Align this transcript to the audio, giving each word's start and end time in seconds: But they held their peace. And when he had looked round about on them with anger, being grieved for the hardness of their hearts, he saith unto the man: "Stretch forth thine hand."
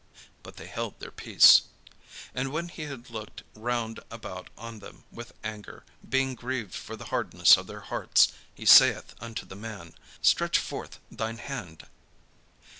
But 0.41 0.55
they 0.55 0.65
held 0.65 0.99
their 0.99 1.11
peace. 1.11 1.61
And 2.33 2.51
when 2.51 2.69
he 2.69 2.85
had 2.85 3.11
looked 3.11 3.43
round 3.53 3.99
about 4.09 4.49
on 4.57 4.79
them 4.79 5.03
with 5.11 5.31
anger, 5.43 5.83
being 6.09 6.33
grieved 6.33 6.73
for 6.73 6.95
the 6.95 7.09
hardness 7.13 7.55
of 7.55 7.67
their 7.67 7.81
hearts, 7.81 8.31
he 8.51 8.65
saith 8.65 9.13
unto 9.21 9.45
the 9.45 9.55
man: 9.55 9.93
"Stretch 10.19 10.57
forth 10.57 10.97
thine 11.11 11.37
hand." 11.37 11.85